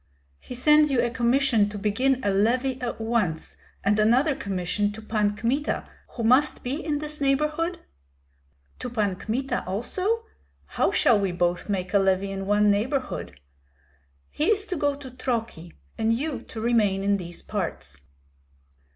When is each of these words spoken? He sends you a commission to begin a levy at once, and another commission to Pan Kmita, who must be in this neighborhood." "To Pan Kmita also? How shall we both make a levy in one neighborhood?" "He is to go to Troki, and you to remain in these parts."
He 0.39 0.55
sends 0.55 0.89
you 0.89 0.99
a 0.99 1.11
commission 1.11 1.69
to 1.69 1.77
begin 1.77 2.21
a 2.23 2.31
levy 2.31 2.81
at 2.81 2.99
once, 2.99 3.55
and 3.83 3.99
another 3.99 4.35
commission 4.35 4.91
to 4.93 4.99
Pan 5.03 5.35
Kmita, 5.37 5.87
who 6.15 6.23
must 6.23 6.63
be 6.63 6.83
in 6.83 6.97
this 6.97 7.21
neighborhood." 7.21 7.79
"To 8.79 8.89
Pan 8.89 9.15
Kmita 9.15 9.63
also? 9.67 10.23
How 10.65 10.91
shall 10.91 11.19
we 11.19 11.31
both 11.31 11.69
make 11.69 11.93
a 11.93 11.99
levy 11.99 12.31
in 12.31 12.47
one 12.47 12.71
neighborhood?" 12.71 13.39
"He 14.31 14.45
is 14.45 14.65
to 14.65 14.75
go 14.75 14.95
to 14.95 15.11
Troki, 15.11 15.73
and 15.99 16.11
you 16.11 16.41
to 16.47 16.59
remain 16.59 17.03
in 17.03 17.17
these 17.17 17.43
parts." 17.43 17.99